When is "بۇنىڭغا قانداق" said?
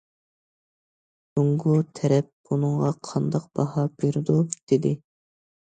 2.49-3.47